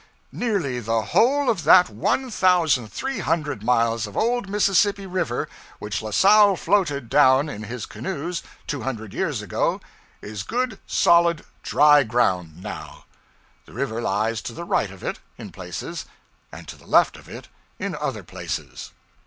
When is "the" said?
0.83-1.03, 13.67-13.73, 14.53-14.63, 16.77-16.87